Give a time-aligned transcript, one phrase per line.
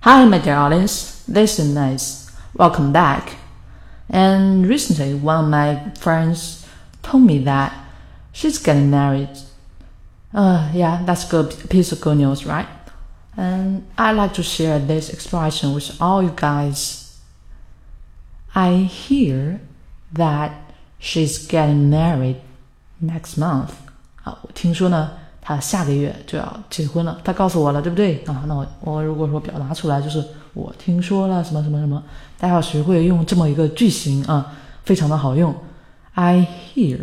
[0.00, 1.24] Hi, my dear audience.
[1.26, 2.30] This is nice.
[2.54, 3.36] Welcome back.
[4.08, 6.66] And recently, one of my friends
[7.02, 7.74] told me that
[8.32, 9.30] she's getting married.
[10.32, 12.68] Uh, yeah, that's good piece of good news, right?
[13.36, 17.18] And I'd like to share this expression with all you guys.
[18.54, 19.60] I hear
[20.12, 22.40] that she's getting married
[23.00, 23.74] next month.
[24.24, 25.19] 啊，我听说呢。
[25.51, 28.43] 啊下个月就要结婚了，他告诉我了，对不对啊？
[28.47, 32.01] 那我我如果说表达出来，就是我听说了什么什么什么，
[32.39, 35.53] 大家要学会用这么一个句型啊，非常的好用。
[36.13, 37.01] I hear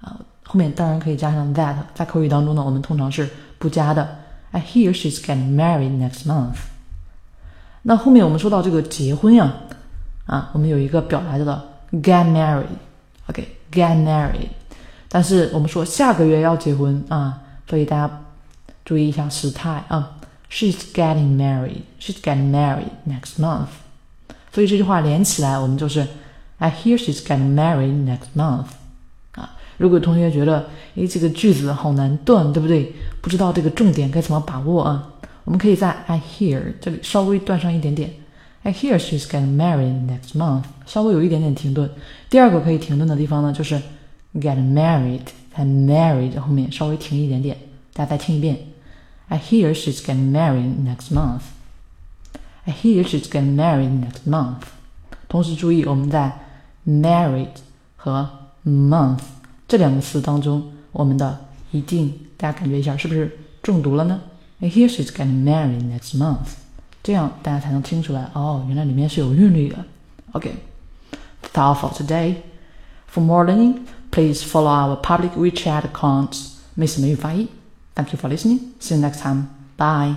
[0.00, 4.16] 啊，后面当然可以加上 that，在口语当中呢，我们通常是不加的。
[4.50, 6.56] I hear she's getting married next month。
[7.82, 9.52] 那后面我们说到这个结婚呀，
[10.26, 11.62] 啊，我们有一个表达叫做
[11.92, 14.48] get married，OK，get married。
[15.08, 17.38] 但是我们说下个月要结婚啊。
[17.70, 18.24] 所以大家
[18.84, 20.16] 注意一下时态啊。
[20.50, 21.82] She's getting married.
[22.00, 23.68] She's getting married next month.
[24.52, 26.04] 所以这句话连起来，我们就是
[26.58, 28.66] I hear she's getting married next month.
[29.36, 32.92] 啊，如果同学觉得诶这个句子好难断，对不对？
[33.20, 35.08] 不知道这个重点该怎么把握啊？
[35.44, 38.10] 我们可以在 I hear 这里稍微断上一点点。
[38.64, 40.64] I hear she's getting married next month.
[40.84, 41.88] 稍微有一点点停顿。
[42.28, 43.80] 第二个可以停顿的地方呢，就是
[44.34, 47.56] get married，它 married 后面稍微停一点点，
[47.92, 48.58] 大家再听一遍。
[49.28, 51.42] I hear she's getting married next month.
[52.64, 54.62] I hear she's getting married next month.
[55.28, 56.38] 同时注意，我们在
[56.86, 57.48] married
[57.96, 58.28] 和
[58.64, 59.20] month
[59.68, 64.20] 这两个词当中，我们的一定大家感觉一下，是不是重读了呢
[64.60, 66.54] ？I hear she's getting married next month.
[67.02, 69.84] 这样大家才能听出来哦，原来里面是有韵律的。
[70.32, 72.34] OK，that's all for today.
[73.12, 73.78] For more learning.
[74.10, 76.36] Please follow our public WeChat account,
[76.76, 77.48] Miss Mei Fai.
[77.94, 78.74] Thank you for listening.
[78.78, 79.50] See you next time.
[79.76, 80.16] Bye.